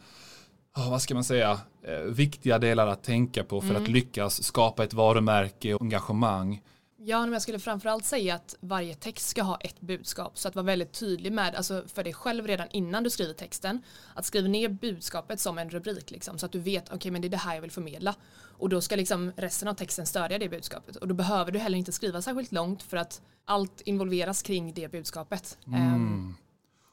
[0.77, 4.85] ja, vad ska man säga, eh, viktiga delar att tänka på för att lyckas skapa
[4.85, 6.61] ett varumärke och engagemang?
[7.07, 10.39] Ja, men jag skulle framförallt säga att varje text ska ha ett budskap.
[10.39, 13.83] Så att vara väldigt tydlig med, alltså för dig själv redan innan du skriver texten,
[14.15, 17.29] att skriva ner budskapet som en rubrik liksom, så att du vet, okej men det
[17.29, 18.15] är det här jag vill förmedla.
[18.59, 20.97] Och då ska liksom resten av texten stödja det budskapet.
[20.97, 24.91] Och då behöver du heller inte skriva särskilt långt för att allt involveras kring det
[24.91, 25.59] budskapet.
[25.67, 26.35] Ehm,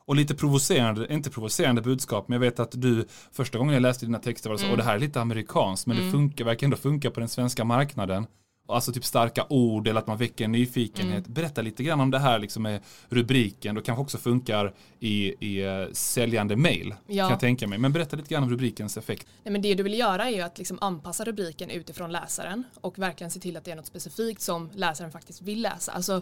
[0.05, 4.05] Och lite provocerande, inte provocerande budskap, men jag vet att du första gången jag läste
[4.05, 6.67] dina texter var det så, och det här är lite amerikanskt, men det funkar, verkar
[6.67, 8.25] ändå funka på den svenska marknaden.
[8.71, 11.27] Alltså typ starka ord eller att man väcker en nyfikenhet.
[11.27, 13.75] Berätta lite grann om det här liksom med rubriken.
[13.75, 16.95] Det kanske också funkar i, i uh, säljande mail.
[17.07, 17.23] Ja.
[17.23, 17.77] Kan jag tänka mig.
[17.77, 19.27] Men berätta lite grann om rubrikens effekt.
[19.43, 22.99] Nej, men det du vill göra är ju att liksom anpassa rubriken utifrån läsaren och
[22.99, 25.91] verkligen se till att det är något specifikt som läsaren faktiskt vill läsa.
[25.91, 26.21] Alltså,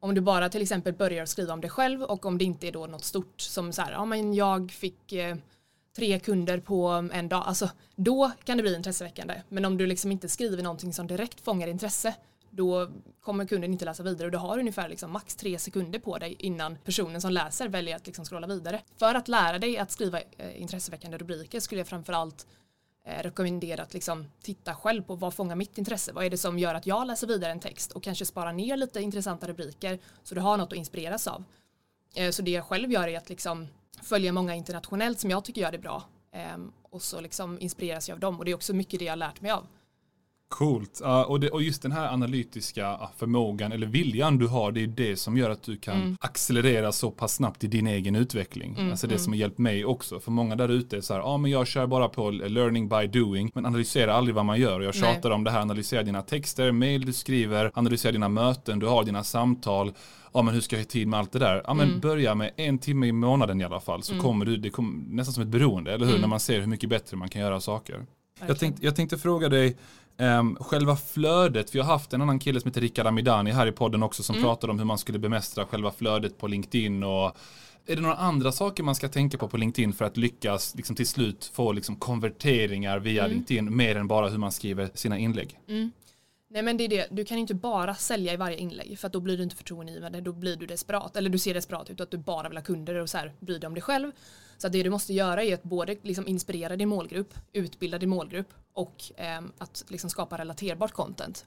[0.00, 2.72] om du bara till exempel börjar skriva om dig själv och om det inte är
[2.72, 5.36] då något stort som så här, ja men jag fick eh,
[5.96, 9.42] tre kunder på en dag, alltså då kan det bli intresseväckande.
[9.48, 12.14] Men om du liksom inte skriver någonting som direkt fångar intresse,
[12.50, 16.18] då kommer kunden inte läsa vidare och du har ungefär liksom max tre sekunder på
[16.18, 18.80] dig innan personen som läser väljer att liksom scrolla vidare.
[18.96, 22.46] För att lära dig att skriva eh, intresseväckande rubriker skulle jag framförallt
[23.06, 26.12] eh, rekommendera att liksom titta själv på vad fångar mitt intresse?
[26.12, 28.76] Vad är det som gör att jag läser vidare en text och kanske spara ner
[28.76, 31.44] lite intressanta rubriker så du har något att inspireras av.
[32.14, 33.68] Eh, så det jag själv gör är att liksom
[34.04, 36.02] följa många internationellt som jag tycker gör det bra.
[36.32, 39.12] Eh, och så liksom inspireras jag av dem och det är också mycket det jag
[39.12, 39.66] har lärt mig av.
[40.48, 41.00] Coolt.
[41.04, 44.86] Uh, och, det, och, just den här analytiska förmågan eller viljan du har, det är
[44.86, 46.16] det som gör att du kan mm.
[46.20, 48.74] accelerera så pass snabbt i din egen utveckling.
[48.78, 49.24] Mm, alltså det mm.
[49.24, 50.20] som har hjälpt mig också.
[50.20, 52.88] För många där ute är så här, ja ah, men jag kör bara på learning
[52.88, 54.80] by doing, men analyserar aldrig vad man gör.
[54.80, 55.36] Jag tjatar Nej.
[55.36, 59.24] om det här, analysera dina texter, mail du skriver, analysera dina möten, du har dina
[59.24, 59.92] samtal.
[60.34, 61.62] Ja men hur ska jag ha tid med allt det där?
[61.66, 62.00] Ja men mm.
[62.00, 64.24] börja med en timme i månaden i alla fall så mm.
[64.24, 66.12] kommer du, det kommer nästan som ett beroende, eller hur?
[66.12, 66.20] Mm.
[66.20, 68.06] När man ser hur mycket bättre man kan göra saker.
[68.46, 69.76] Jag tänkte, jag tänkte fråga dig,
[70.16, 73.72] Um, själva flödet, vi har haft en annan kille som heter Rickard Amidani här i
[73.72, 74.44] podden också som mm.
[74.44, 77.36] pratade om hur man skulle bemästra själva flödet på LinkedIn och
[77.86, 80.96] är det några andra saker man ska tänka på på LinkedIn för att lyckas liksom
[80.96, 83.36] till slut få liksom konverteringar via mm.
[83.36, 85.58] LinkedIn mer än bara hur man skriver sina inlägg?
[85.68, 85.90] Mm.
[86.54, 89.12] Nej men det är det, du kan inte bara sälja i varje inlägg för att
[89.12, 91.16] då blir du inte förtroendeingivande, då blir du desperat.
[91.16, 93.58] Eller du ser desperat ut att du bara vill ha kunder och så här bryr
[93.58, 94.12] dig om dig själv.
[94.58, 98.54] Så det du måste göra är att både liksom inspirera din målgrupp, utbilda din målgrupp
[98.72, 101.46] och eh, att liksom skapa relaterbart content.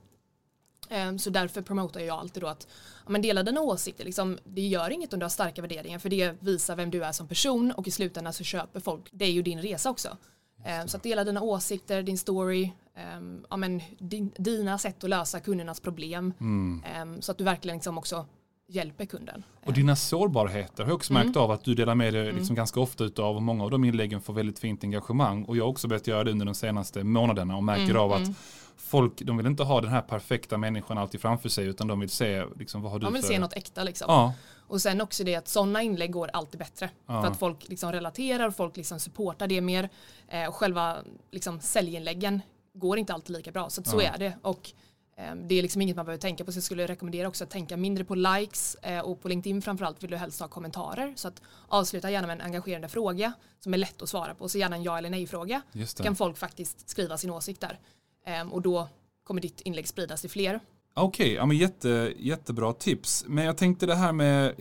[0.89, 2.67] Eh, så därför promotar jag alltid då att
[3.05, 4.05] ja, men dela dina åsikter.
[4.05, 7.11] Liksom, det gör inget om du har starka värderingar för det visar vem du är
[7.11, 9.09] som person och i slutändan så köper folk.
[9.11, 10.17] Det är ju din resa också.
[10.63, 15.09] Eh, så att dela dina åsikter, din story, ehm, ja, men din, dina sätt att
[15.09, 16.33] lösa kundernas problem.
[16.39, 16.83] Mm.
[16.95, 18.25] Ehm, så att du verkligen liksom också
[18.67, 19.43] hjälper kunden.
[19.65, 21.41] Och dina sårbarheter har jag också märkt mm.
[21.41, 22.55] av att du delar med dig liksom mm.
[22.55, 25.69] ganska ofta utav och många av de inläggen får väldigt fint engagemang och jag har
[25.69, 27.97] också börjat göra det under de senaste månaderna och märker mm.
[27.97, 28.35] av att mm.
[28.77, 32.09] folk, de vill inte ha den här perfekta människan alltid framför sig utan de vill
[32.09, 33.29] se liksom, vad har du de vill för...
[33.29, 34.05] se något äkta liksom.
[34.09, 34.33] Ja.
[34.67, 36.89] Och sen också det att sådana inlägg går alltid bättre.
[37.05, 37.21] Ja.
[37.21, 39.89] För att folk liksom relaterar, folk liksom supportar det mer.
[40.27, 40.97] Eh, och själva
[41.31, 42.41] liksom, säljinläggen
[42.73, 43.69] går inte alltid lika bra.
[43.69, 44.33] Så att så är det.
[44.41, 44.73] Och
[45.17, 47.49] Ehm, det är liksom inget man behöver tänka på så jag skulle rekommendera också att
[47.49, 51.27] tänka mindre på likes eh, och på LinkedIn framförallt vill du helst ha kommentarer så
[51.27, 54.75] att avsluta gärna med en engagerande fråga som är lätt att svara på så gärna
[54.75, 55.61] en ja eller nej fråga
[56.03, 57.79] kan folk faktiskt skriva sin åsikt där
[58.25, 58.87] ehm, och då
[59.23, 60.59] kommer ditt inlägg spridas till fler.
[60.99, 64.53] Okej, okay, ja, jätte, jättebra tips men jag tänkte det här med eh,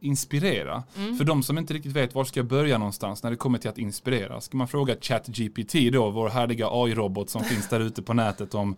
[0.00, 0.82] inspirera.
[0.96, 1.16] Mm.
[1.16, 3.70] För de som inte riktigt vet var ska jag börja någonstans när det kommer till
[3.70, 4.40] att inspirera.
[4.40, 8.76] Ska man fråga ChatGPT då, vår härliga AI-robot som finns där ute på nätet om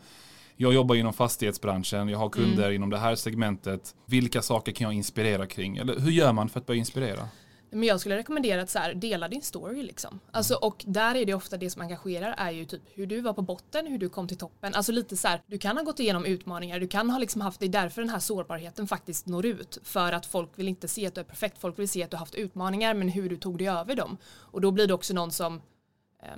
[0.57, 2.75] jag jobbar inom fastighetsbranschen, jag har kunder mm.
[2.75, 3.95] inom det här segmentet.
[4.07, 5.77] Vilka saker kan jag inspirera kring?
[5.77, 7.29] Eller hur gör man för att börja inspirera?
[7.71, 10.21] Men jag skulle rekommendera att så här, dela din story liksom.
[10.31, 10.67] Alltså, mm.
[10.67, 13.43] och där är det ofta det som engagerar är ju typ hur du var på
[13.43, 14.75] botten, hur du kom till toppen.
[14.75, 17.61] Alltså lite så här, du kan ha gått igenom utmaningar, du kan ha liksom haft,
[17.61, 19.79] det är därför den här sårbarheten faktiskt når ut.
[19.83, 22.17] För att folk vill inte se att du är perfekt, folk vill se att du
[22.17, 24.17] har haft utmaningar men hur du tog dig över dem.
[24.27, 25.61] Och då blir det också någon som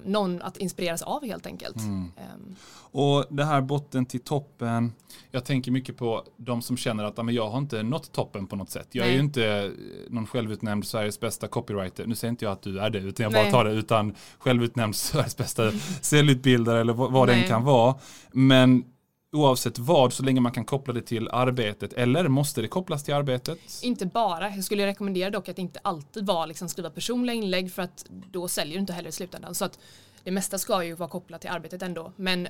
[0.05, 1.77] någon att inspireras av helt enkelt.
[1.77, 2.13] Mm.
[2.35, 2.57] Um.
[2.93, 4.93] Och det här botten till toppen,
[5.31, 8.57] jag tänker mycket på de som känner att men jag har inte nått toppen på
[8.57, 8.89] något sätt.
[8.91, 9.11] Jag Nej.
[9.11, 9.71] är ju inte eh,
[10.13, 12.07] någon självutnämnd Sveriges bästa copywriter.
[12.07, 13.45] Nu säger inte jag att du är det, utan jag Nej.
[13.45, 17.95] bara tar det, utan självutnämnd Sveriges bästa säljutbildare eller vad, det än kan vara.
[18.33, 18.85] Men
[19.33, 23.15] oavsett vad så länge man kan koppla det till arbetet eller måste det kopplas till
[23.15, 23.59] arbetet?
[23.83, 27.83] Inte bara, jag skulle rekommendera dock att inte alltid vara liksom skriva personliga inlägg för
[27.83, 29.79] att då säljer du inte heller i slutändan så att
[30.25, 32.49] det mesta ska ju vara kopplat till arbetet ändå men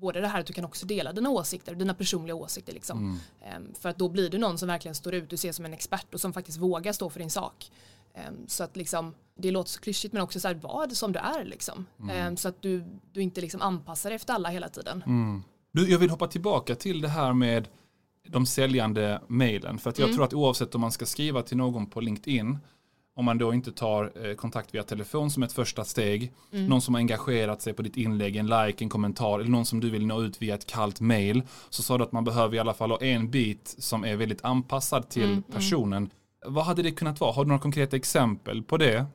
[0.00, 2.98] både det här att du kan också dela dina åsikter, dina personliga åsikter liksom.
[2.98, 3.18] Mm.
[3.42, 5.72] Ehm, för att då blir du någon som verkligen står ut, du ser som en
[5.72, 7.70] expert och som faktiskt vågar stå för din sak.
[8.14, 11.18] Ehm, så att liksom, det låter så klyschigt men också så här, var som du
[11.18, 11.86] är liksom.
[12.00, 12.16] Mm.
[12.16, 15.02] Ehm, så att du, du inte liksom anpassar dig efter alla hela tiden.
[15.06, 15.42] Mm.
[15.72, 17.68] Du, jag vill hoppa tillbaka till det här med
[18.28, 19.78] de säljande mejlen.
[19.78, 20.16] För att jag mm.
[20.16, 22.58] tror att oavsett om man ska skriva till någon på LinkedIn,
[23.14, 26.66] om man då inte tar eh, kontakt via telefon som ett första steg, mm.
[26.66, 29.80] någon som har engagerat sig på ditt inlägg, en like, en kommentar eller någon som
[29.80, 32.58] du vill nå ut via ett kallt mail, så sa du att man behöver i
[32.58, 35.42] alla fall ha en bit som är väldigt anpassad till mm, mm.
[35.42, 36.10] personen.
[36.46, 37.32] Vad hade det kunnat vara?
[37.32, 39.06] Har du några konkreta exempel på det?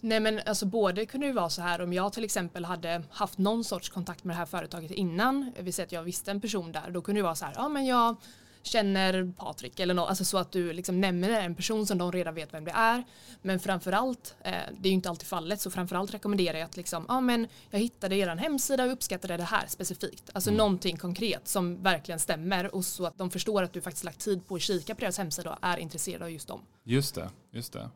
[0.00, 3.38] Nej men alltså både kunde det vara så här om jag till exempel hade haft
[3.38, 6.72] någon sorts kontakt med det här företaget innan, vi säger att jag visste en person
[6.72, 8.16] där, då kunde det vara så här, ja men jag
[8.62, 12.34] känner Patrik eller något, alltså så att du liksom nämner en person som de redan
[12.34, 13.04] vet vem det är.
[13.42, 17.04] Men framförallt, eh, det är ju inte alltid fallet, så framförallt rekommenderar jag att liksom,
[17.08, 20.30] ja men jag hittade er hemsida och uppskattade det här specifikt.
[20.32, 20.58] Alltså mm.
[20.58, 24.46] någonting konkret som verkligen stämmer och så att de förstår att du faktiskt lagt tid
[24.46, 26.60] på att kika på deras hemsida och är intresserad av just dem.
[26.84, 27.90] Just det, just det.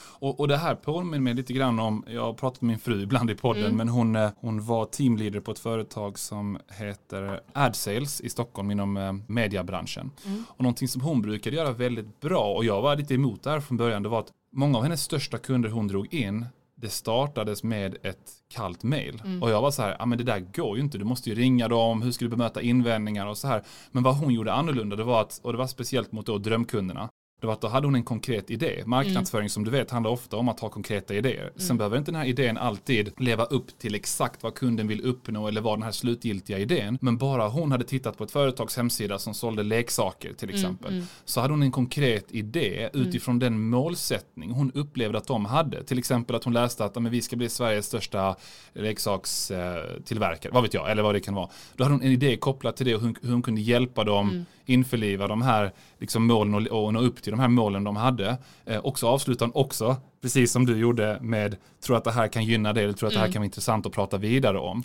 [0.00, 3.02] Och, och det här påminner mig lite grann om, jag har pratat med min fru
[3.02, 3.76] ibland i podden, mm.
[3.76, 8.96] men hon, eh, hon var teamleader på ett företag som heter AdSales i Stockholm inom
[8.96, 10.10] eh, mediebranschen.
[10.26, 10.44] Mm.
[10.48, 13.60] Och någonting som hon brukade göra väldigt bra, och jag var lite emot det här
[13.60, 17.62] från början, det var att många av hennes största kunder hon drog in, det startades
[17.62, 19.22] med ett kallt mail.
[19.24, 19.42] Mm.
[19.42, 21.34] Och jag var så här, ja men det där går ju inte, du måste ju
[21.34, 23.62] ringa dem, hur ska du bemöta invändningar och så här.
[23.90, 27.08] Men vad hon gjorde annorlunda, det var att, och det var speciellt mot då drömkunderna,
[27.40, 28.82] det var att då hade hon en konkret idé.
[28.86, 29.48] Marknadsföring mm.
[29.48, 31.42] som du vet handlar ofta om att ha konkreta idéer.
[31.42, 31.52] Mm.
[31.56, 35.48] Sen behöver inte den här idén alltid leva upp till exakt vad kunden vill uppnå
[35.48, 36.98] eller vad den här slutgiltiga idén.
[37.00, 40.92] Men bara hon hade tittat på ett företags hemsida som sålde leksaker till mm, exempel.
[40.92, 41.06] Mm.
[41.24, 45.84] Så hade hon en konkret idé utifrån den målsättning hon upplevde att de hade.
[45.84, 48.36] Till exempel att hon läste att men vi ska bli Sveriges största
[48.72, 51.48] leksakstillverkare, vad vet jag, eller vad det kan vara.
[51.74, 54.30] Då hade hon en idé kopplat till det och hur, hur hon kunde hjälpa dem
[54.30, 54.46] mm.
[54.66, 58.36] Införliva de här liksom, målen och, och nå upp till de här målen de hade.
[58.64, 62.72] Eh, också avslutar också, precis som du gjorde med, tror att det här kan gynna
[62.72, 63.18] dig eller tror att mm.
[63.18, 63.32] det här mm.
[63.32, 64.82] kan vara intressant att prata vidare om.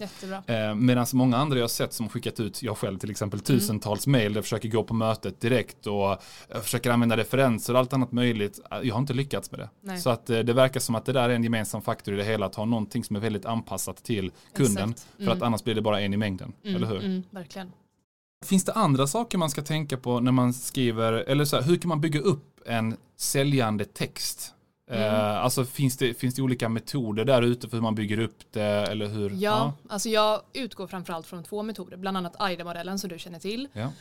[0.48, 3.44] Eh, Medan många andra jag har sett som skickat ut, jag själv till exempel, mm.
[3.46, 4.34] tusentals mm.
[4.34, 8.60] jag försöker gå på mötet direkt och eh, försöker använda referenser och allt annat möjligt.
[8.72, 9.70] Eh, jag har inte lyckats med det.
[9.82, 10.00] Nej.
[10.00, 12.24] Så att eh, det verkar som att det där är en gemensam faktor i det
[12.24, 14.94] hela, att ha någonting som är väldigt anpassat till kunden.
[15.18, 15.44] För att mm.
[15.44, 17.24] annars blir det bara en i mängden, eller hur?
[17.32, 17.72] verkligen.
[18.46, 21.78] Finns det andra saker man ska tänka på när man skriver, eller så här, hur
[21.78, 24.54] kan man bygga upp en säljande text?
[24.92, 25.04] Mm.
[25.04, 28.52] Uh, alltså finns det, finns det olika metoder där ute för hur man bygger upp
[28.52, 29.30] det eller hur?
[29.30, 29.74] Ja, ja.
[29.90, 33.68] alltså jag utgår framförallt från två metoder, bland annat AIDA-modellen som du känner till.
[33.74, 33.92] Ja.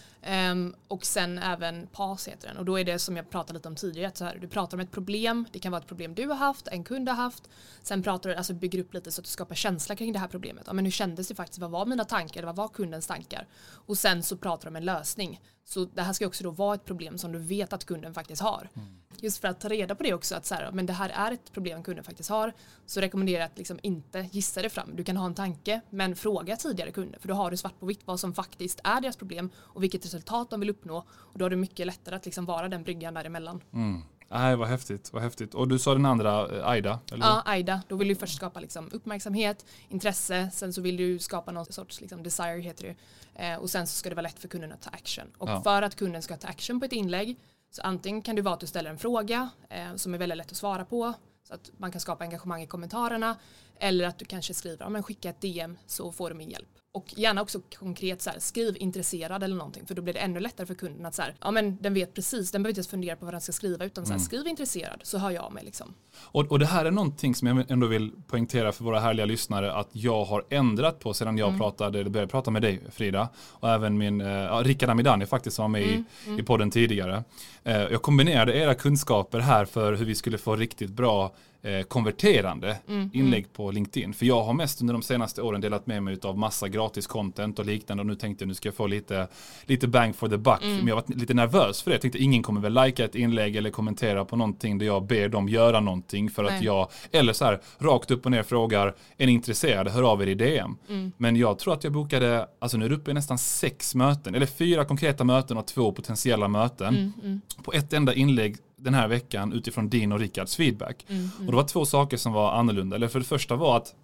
[0.51, 3.69] Um, och sen även PAS heter den och då är det som jag pratade lite
[3.69, 6.27] om tidigare, så här, du pratar om ett problem, det kan vara ett problem du
[6.27, 7.49] har haft, en kund har haft,
[7.83, 10.29] sen pratar du, alltså bygger upp lite så att du skapar känsla kring det här
[10.29, 10.65] problemet.
[10.67, 13.47] Ja, men hur kändes det faktiskt, vad var mina tankar, vad var kundens tankar?
[13.87, 15.41] Och sen så pratar du om en lösning.
[15.73, 18.43] Så det här ska också då vara ett problem som du vet att kunden faktiskt
[18.43, 18.69] har.
[18.75, 18.89] Mm.
[19.21, 21.33] Just för att ta reda på det också, att så här, men det här är
[21.33, 22.53] ett problem kunden faktiskt har,
[22.87, 24.97] så rekommenderar jag att liksom inte gissa det fram.
[24.97, 27.87] Du kan ha en tanke, men fråga tidigare kunder, för då har du svart på
[27.87, 31.05] vitt vad som faktiskt är deras problem och vilket resultat de vill uppnå.
[31.11, 33.61] Och då har du mycket lättare att liksom vara den bryggan däremellan.
[33.73, 34.03] Mm.
[34.31, 35.55] Nej, vad häftigt, vad häftigt.
[35.55, 36.99] Och du sa den andra, eh, Aida?
[37.13, 37.27] Eller?
[37.27, 37.83] Ja, Aida.
[37.89, 42.01] Då vill du först skapa liksom uppmärksamhet, intresse, sen så vill du skapa någon sorts
[42.01, 42.97] liksom desire heter det.
[43.45, 45.25] Eh, och sen så ska det vara lätt för kunden att ta action.
[45.39, 45.63] Och ja.
[45.63, 47.39] för att kunden ska ta action på ett inlägg
[47.71, 50.51] så antingen kan det vara att du ställer en fråga eh, som är väldigt lätt
[50.51, 51.15] att svara på
[51.49, 53.37] så att man kan skapa engagemang i kommentarerna
[53.81, 56.69] eller att du kanske skriver, ja, men skicka ett DM så får du min hjälp.
[56.93, 60.41] Och gärna också konkret så här, skriv intresserad eller någonting för då blir det ännu
[60.41, 62.89] lättare för kunden att så här, ja men den vet precis, den behöver inte ens
[62.89, 64.25] fundera på vad den ska skriva utan så här, mm.
[64.25, 65.95] skriv intresserad så hör jag mig liksom.
[66.23, 69.73] Och, och det här är någonting som jag ändå vill poängtera för våra härliga lyssnare
[69.73, 71.61] att jag har ändrat på sedan jag mm.
[71.61, 75.63] pratade, eller började prata med dig Frida och även min, ja, Rickard Amidani faktiskt som
[75.63, 75.95] var med mm.
[75.95, 76.41] i, mm.
[76.41, 77.25] i podden tidigare.
[77.65, 82.77] Eh, jag kombinerade era kunskaper här för hur vi skulle få riktigt bra eh, konverterande
[82.89, 83.51] mm, inlägg mm.
[83.53, 84.15] på LinkedIn.
[84.15, 87.59] För jag har mest under de senaste åren delat med mig av massa gratis content
[87.59, 89.29] och liknande och nu tänkte jag nu ska jag få lite,
[89.65, 90.63] lite bang for the buck.
[90.63, 90.77] Mm.
[90.77, 91.95] Men jag var lite nervös för det.
[91.95, 95.29] Jag tänkte ingen kommer väl likea ett inlägg eller kommentera på någonting där jag ber
[95.29, 96.57] dem göra någonting för Nej.
[96.57, 100.23] att jag, eller så här rakt upp och ner frågar, är ni intresserade, hör av
[100.23, 100.77] er i DM.
[100.89, 101.13] Mm.
[101.17, 104.35] Men jag tror att jag bokade, alltså nu är det uppe i nästan sex möten,
[104.35, 106.95] eller fyra konkreta möten och två potentiella möten.
[106.95, 107.41] Mm, mm.
[107.63, 111.05] På ett enda inlägg den här veckan utifrån din och Rickards feedback.
[111.09, 111.47] Mm, mm.
[111.47, 112.97] Och det var två saker som var annorlunda.
[112.97, 113.95] Eller för det första var att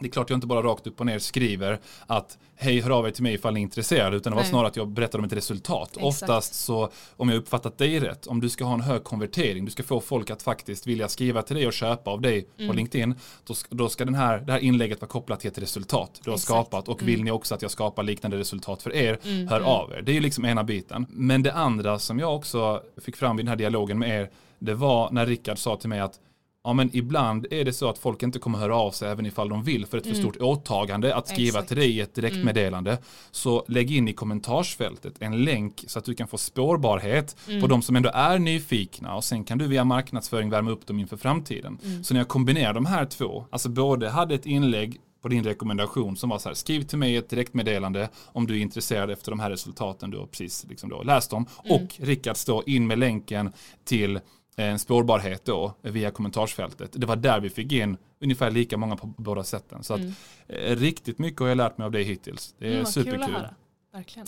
[0.00, 3.06] det är klart jag inte bara rakt upp och ner skriver att hej hör av
[3.06, 4.50] er till mig ifall ni är intresserade utan det var Nej.
[4.50, 5.88] snarare att jag berättar om ett resultat.
[5.90, 6.04] Exakt.
[6.04, 9.70] Oftast så om jag uppfattat dig rätt om du ska ha en hög konvertering du
[9.70, 12.68] ska få folk att faktiskt vilja skriva till dig och köpa av dig mm.
[12.68, 13.14] på LinkedIn
[13.46, 16.36] då, då ska den här, det här inlägget vara kopplat till ett resultat du har
[16.36, 16.48] Exakt.
[16.48, 17.06] skapat och mm.
[17.06, 19.48] vill ni också att jag skapar liknande resultat för er mm.
[19.48, 19.68] hör mm.
[19.68, 20.02] av er.
[20.02, 21.06] Det är ju liksom ena biten.
[21.10, 24.74] Men det andra som jag också fick fram i den här dialogen med er det
[24.74, 26.20] var när Rickard sa till mig att
[26.68, 29.48] Ja men ibland är det så att folk inte kommer höra av sig även ifall
[29.48, 30.14] de vill för ett mm.
[30.14, 31.68] för stort åtagande att skriva Exakt.
[31.68, 32.90] till dig i ett direktmeddelande.
[32.90, 33.02] Mm.
[33.30, 37.60] Så lägg in i kommentarsfältet en länk så att du kan få spårbarhet mm.
[37.60, 40.98] på de som ändå är nyfikna och sen kan du via marknadsföring värma upp dem
[40.98, 41.78] inför framtiden.
[41.84, 42.04] Mm.
[42.04, 46.16] Så när jag kombinerar de här två, alltså både hade ett inlägg på din rekommendation
[46.16, 49.40] som var så här, skriv till mig ett direktmeddelande om du är intresserad efter de
[49.40, 51.46] här resultaten du har precis liksom då läst om.
[51.64, 51.76] Mm.
[51.76, 53.52] Och Rickard står in med länken
[53.84, 54.20] till
[54.64, 56.90] en spårbarhet då via kommentarsfältet.
[56.92, 59.82] Det var där vi fick in ungefär lika många på båda sätten.
[59.82, 60.14] Så att, mm.
[60.48, 62.54] eh, riktigt mycket har jag lärt mig av det hittills.
[62.58, 63.24] Det är mm, superkul.
[63.24, 63.46] Kul
[63.92, 64.26] Verkligen.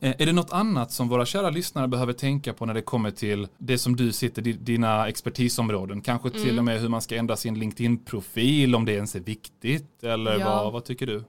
[0.00, 3.10] Eh, är det något annat som våra kära lyssnare behöver tänka på när det kommer
[3.10, 6.00] till det som du sitter, dina expertisområden?
[6.00, 6.58] Kanske till mm.
[6.58, 10.62] och med hur man ska ändra sin LinkedIn-profil, om det ens är viktigt, eller ja.
[10.62, 11.24] vad, vad tycker du?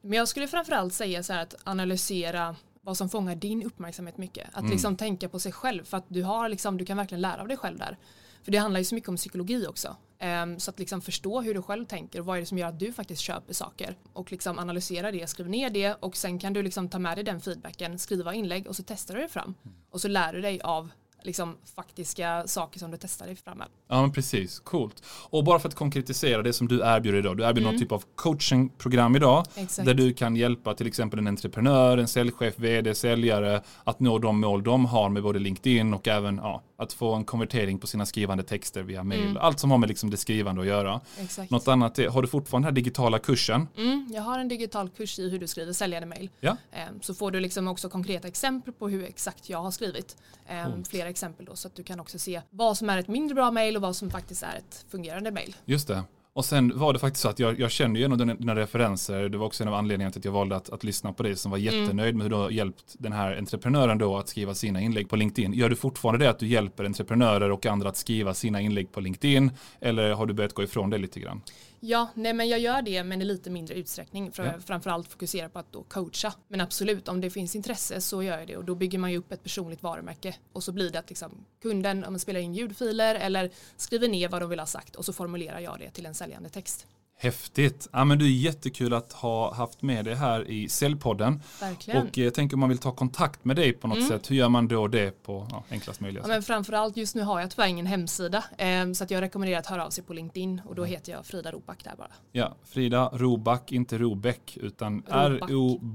[0.00, 2.56] Men jag skulle framförallt säga så här att analysera
[2.88, 4.48] vad som fångar din uppmärksamhet mycket.
[4.52, 4.70] Att mm.
[4.70, 7.48] liksom tänka på sig själv för att du, har liksom, du kan verkligen lära av
[7.48, 7.98] dig själv där.
[8.42, 9.96] För det handlar ju så mycket om psykologi också.
[10.42, 12.68] Um, så att liksom förstå hur du själv tänker och vad är det som gör
[12.68, 13.96] att du faktiskt köper saker.
[14.12, 17.24] Och liksom analysera det, skriv ner det och sen kan du liksom ta med dig
[17.24, 19.54] den feedbacken, skriva inlägg och så testar du det fram.
[19.64, 19.76] Mm.
[19.90, 20.90] Och så lär du dig av
[21.22, 23.66] liksom, faktiska saker som du testar dig fram med.
[23.88, 25.02] Ja men precis, coolt.
[25.30, 28.04] Och bara för att konkretisera det som du erbjuder idag, du erbjuder någon typ av
[28.14, 29.86] coachingprogram idag Exakt.
[29.86, 34.40] där du kan hjälpa till exempel en entreprenör, en säljchef, vd, säljare att nå de
[34.40, 38.06] mål de har med både LinkedIn och även ja, att få en konvertering på sina
[38.06, 39.38] skrivande texter via mail.
[39.38, 41.00] Allt som har med liksom det skrivande att göra.
[41.20, 41.50] Exakt.
[41.50, 43.68] Något annat, är, har du fortfarande den här digitala kursen?
[43.76, 46.30] Mm, jag har en digital kurs i hur du skriver säljande mejl.
[46.40, 46.56] Ja.
[46.72, 50.16] Ehm, Så får du liksom också konkreta exempel på hur exakt jag har skrivit.
[50.48, 53.34] Ehm, Flera exempel då så att du kan också se vad som är ett mindre
[53.34, 55.56] bra mejl och vad som faktiskt är ett fungerande mejl.
[55.64, 56.02] Just det.
[56.38, 59.28] Och sen var det faktiskt så att jag, jag kände av dina, dina referenser.
[59.28, 61.36] Det var också en av anledningarna till att jag valde att, att lyssna på dig
[61.36, 64.80] som var jättenöjd med hur du har hjälpt den här entreprenören då att skriva sina
[64.80, 65.52] inlägg på LinkedIn.
[65.52, 69.00] Gör du fortfarande det att du hjälper entreprenörer och andra att skriva sina inlägg på
[69.00, 69.50] LinkedIn?
[69.80, 71.40] Eller har du börjat gå ifrån det lite grann?
[71.80, 74.32] Ja, nej men jag gör det men i lite mindre utsträckning.
[74.32, 74.60] För Ja.
[74.60, 76.34] Framförallt fokusera på att då coacha.
[76.48, 79.18] Men absolut, om det finns intresse så gör jag det och då bygger man ju
[79.18, 80.36] upp ett personligt varumärke.
[80.52, 84.28] Och så blir det att liksom, kunden om man spelar in ljudfiler eller skriver ner
[84.28, 86.86] vad de vill ha sagt och så formulerar jag det till en säljande text.
[87.20, 87.88] Häftigt.
[87.92, 91.42] Ja, men det är jättekul att ha haft med dig här i Säljpodden.
[91.60, 92.02] Verkligen.
[92.02, 94.36] Och eh, jag tänker om man vill ta kontakt med dig på något sätt, hur
[94.36, 96.30] gör man då det på ja, enklast möjliga Ja, sätt?
[96.30, 99.66] men framförallt just nu har jag tyvärr ingen hemsida eh, så att jag rekommenderar att
[99.66, 102.12] höra av sig på LinkedIn och då heter jag Frida Roback där bara.
[102.32, 105.02] Ja, Frida Roback, inte Robeck, utan.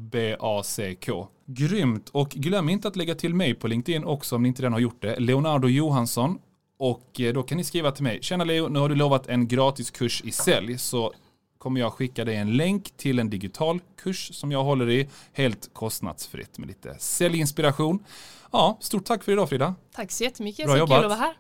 [0.04, 1.28] R-O-B-A-C-K.
[1.46, 4.74] Grymt, och glöm inte att lägga till mig på LinkedIn också om ni inte redan
[4.74, 5.20] har gjort det.
[5.20, 6.40] Leonardo Johansson.
[6.84, 8.20] Och eh, då kan ni skriva till mig.
[8.22, 10.78] Tjena Leo, nu har du lovat en gratis kurs i sälj.
[10.78, 11.14] Så
[11.58, 15.10] kommer jag skicka dig en länk till en digital kurs som jag håller i.
[15.34, 18.04] Helt kostnadsfritt med lite säljinspiration.
[18.52, 19.76] Ja, stort tack för idag Frida.
[19.96, 20.98] Tack så jättemycket, Bra så jobbat.
[20.98, 21.38] kul att vara här.